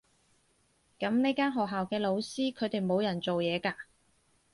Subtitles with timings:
[0.97, 3.75] 噉呢間學校嘅老師，佢哋冇人做嘢㗎？